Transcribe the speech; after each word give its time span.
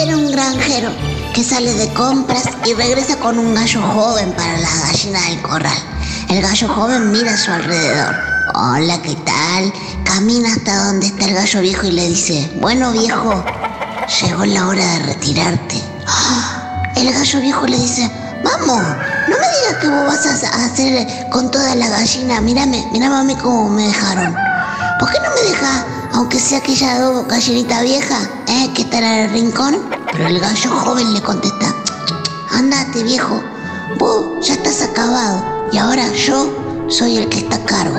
Era 0.00 0.16
un 0.16 0.30
granjero 0.30 0.92
que 1.34 1.42
sale 1.42 1.74
de 1.74 1.92
compras 1.92 2.44
y 2.64 2.72
regresa 2.72 3.16
con 3.16 3.36
un 3.36 3.52
gallo 3.52 3.82
joven 3.82 4.32
para 4.32 4.56
la 4.56 4.70
gallina 4.86 5.20
del 5.22 5.42
corral. 5.42 5.78
El 6.28 6.40
gallo 6.40 6.68
joven 6.68 7.10
mira 7.10 7.34
a 7.34 7.36
su 7.36 7.50
alrededor. 7.50 8.14
Hola, 8.54 9.02
¿qué 9.02 9.16
tal? 9.16 9.72
Camina 10.04 10.52
hasta 10.52 10.84
donde 10.84 11.06
está 11.06 11.24
el 11.24 11.34
gallo 11.34 11.60
viejo 11.62 11.86
y 11.88 11.90
le 11.90 12.08
dice, 12.10 12.48
bueno 12.60 12.92
viejo, 12.92 13.44
llegó 14.22 14.44
la 14.44 14.68
hora 14.68 14.84
de 14.84 14.98
retirarte. 15.00 15.82
El 16.94 17.12
gallo 17.12 17.40
viejo 17.40 17.66
le 17.66 17.76
dice, 17.76 18.08
vamos, 18.44 18.80
no 18.80 19.36
me 19.36 19.48
digas 19.58 19.78
que 19.80 19.88
vos 19.88 20.06
vas 20.06 20.44
a 20.44 20.64
hacer 20.64 21.08
con 21.30 21.50
toda 21.50 21.74
la 21.74 21.88
gallina. 21.88 22.40
Mírame, 22.40 22.86
mírame 22.92 23.16
a 23.16 23.24
mí 23.24 23.34
cómo 23.34 23.68
me 23.68 23.88
dejaron. 23.88 24.32
¿Por 25.00 25.10
qué 25.10 25.18
no 25.20 25.34
me 25.34 25.50
dejas, 25.50 25.84
aunque 26.14 26.40
sea 26.40 26.58
aquella 26.58 26.98
gallinita 27.28 27.82
vieja, 27.82 28.18
eh, 28.48 28.68
que 28.74 28.82
está 28.82 28.98
en 28.98 29.04
el 29.04 29.30
rincón? 29.30 29.97
Pero 30.18 30.30
el 30.30 30.40
gallo 30.40 30.70
joven 30.72 31.14
le 31.14 31.22
contesta, 31.22 31.72
andate 32.50 33.04
viejo, 33.04 33.40
vos 34.00 34.44
ya 34.44 34.54
estás 34.54 34.82
acabado 34.82 35.44
y 35.70 35.78
ahora 35.78 36.12
yo 36.12 36.52
soy 36.88 37.18
el 37.18 37.28
que 37.28 37.38
está 37.38 37.54
a 37.54 37.64
cargo. 37.64 37.98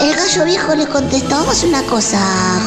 El 0.00 0.16
gallo 0.16 0.46
viejo 0.46 0.74
le 0.74 0.86
contesta, 0.86 1.36
vamos 1.36 1.48
a 1.48 1.52
hacer 1.52 1.68
una 1.68 1.82
cosa, 1.82 2.18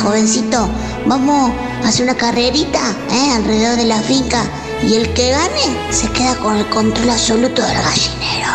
jovencito, 0.04 0.70
vamos 1.08 1.52
a 1.84 1.88
hacer 1.88 2.04
una 2.04 2.14
carrerita 2.14 2.80
eh, 3.10 3.32
alrededor 3.34 3.76
de 3.76 3.86
la 3.86 4.00
finca 4.02 4.44
y 4.84 4.94
el 4.94 5.12
que 5.16 5.32
gane 5.32 5.92
se 5.92 6.08
queda 6.12 6.36
con 6.36 6.56
el 6.56 6.70
control 6.70 7.10
absoluto 7.10 7.64
del 7.64 7.78
gallinero. 7.82 8.52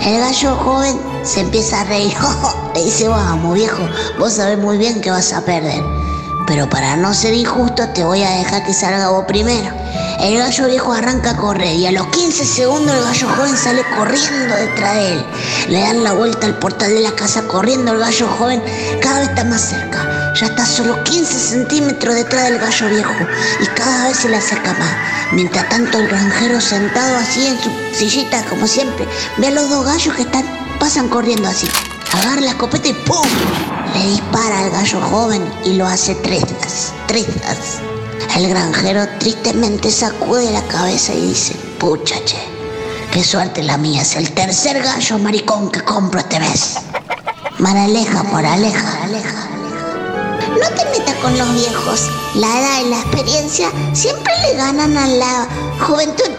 El 0.00 0.20
gallo 0.20 0.54
joven 0.58 0.96
se 1.24 1.40
empieza 1.40 1.80
a 1.80 1.84
reír. 1.86 2.14
Le 2.76 2.84
dice, 2.84 3.08
vamos 3.08 3.54
viejo, 3.54 3.82
vos 4.16 4.34
sabés 4.34 4.58
muy 4.58 4.78
bien 4.78 5.00
que 5.00 5.10
vas 5.10 5.32
a 5.32 5.44
perder. 5.44 6.01
Pero 6.46 6.68
para 6.68 6.96
no 6.96 7.14
ser 7.14 7.34
injusto 7.34 7.88
te 7.90 8.04
voy 8.04 8.22
a 8.22 8.30
dejar 8.30 8.64
que 8.64 8.74
salga 8.74 9.08
vos 9.08 9.24
primero. 9.26 9.72
El 10.20 10.38
gallo 10.38 10.66
viejo 10.66 10.92
arranca 10.92 11.30
a 11.30 11.36
correr 11.36 11.74
y 11.74 11.86
a 11.86 11.92
los 11.92 12.06
15 12.08 12.44
segundos 12.44 12.94
el 12.94 13.02
gallo 13.02 13.28
joven 13.28 13.56
sale 13.56 13.82
corriendo 13.96 14.54
detrás 14.54 14.94
de 14.94 15.12
él. 15.12 15.26
Le 15.68 15.80
dan 15.80 16.04
la 16.04 16.12
vuelta 16.12 16.46
al 16.46 16.58
portal 16.58 16.90
de 16.90 17.00
la 17.00 17.12
casa 17.12 17.42
corriendo 17.42 17.92
el 17.92 17.98
gallo 17.98 18.28
joven 18.28 18.62
cada 19.00 19.20
vez 19.20 19.28
está 19.30 19.44
más 19.44 19.60
cerca. 19.60 20.34
Ya 20.34 20.46
está 20.46 20.64
solo 20.64 21.02
15 21.04 21.32
centímetros 21.34 22.14
detrás 22.14 22.44
del 22.44 22.58
gallo 22.58 22.88
viejo 22.88 23.14
y 23.60 23.66
cada 23.66 24.08
vez 24.08 24.16
se 24.16 24.28
le 24.28 24.36
acerca 24.36 24.72
más. 24.74 25.32
Mientras 25.32 25.68
tanto 25.68 25.98
el 25.98 26.08
granjero 26.08 26.60
sentado 26.60 27.16
así 27.16 27.46
en 27.46 27.58
su 27.60 27.70
sillita 27.98 28.44
como 28.44 28.66
siempre 28.66 29.06
ve 29.38 29.48
a 29.48 29.50
los 29.50 29.70
dos 29.70 29.84
gallos 29.84 30.14
que 30.14 30.22
están, 30.22 30.44
pasan 30.78 31.08
corriendo 31.08 31.48
así. 31.48 31.68
Agarra 32.12 32.42
la 32.42 32.50
escopeta 32.50 32.88
y 32.88 32.92
¡pum! 32.92 33.26
Le 33.94 34.06
dispara 34.06 34.58
al 34.58 34.70
gallo 34.70 35.00
joven 35.00 35.42
y 35.64 35.74
lo 35.74 35.86
hace 35.86 36.14
trizas, 36.16 36.92
trizas. 37.06 37.80
El 38.36 38.48
granjero 38.48 39.06
tristemente 39.18 39.90
sacude 39.90 40.50
la 40.50 40.62
cabeza 40.64 41.14
y 41.14 41.28
dice, 41.28 41.54
pucha 41.78 42.16
che, 42.26 42.36
qué 43.12 43.24
suerte 43.24 43.62
la 43.62 43.78
mía, 43.78 44.02
es 44.02 44.16
el 44.16 44.30
tercer 44.32 44.82
gallo 44.82 45.18
maricón 45.18 45.70
que 45.70 45.82
compro 45.82 46.20
este 46.20 46.38
mes. 46.38 46.74
Maraleja, 47.58 48.22
moraleja, 48.24 49.04
aleja. 49.04 49.48
No 50.50 50.68
te 50.76 50.84
metas 50.90 51.14
con 51.22 51.36
los 51.38 51.54
viejos. 51.54 52.10
La 52.34 52.46
edad 52.46 52.80
y 52.84 52.90
la 52.90 53.00
experiencia 53.00 53.70
siempre 53.94 54.32
le 54.42 54.56
ganan 54.56 54.96
a 54.98 55.06
la 55.06 55.48
juventud 55.80 56.30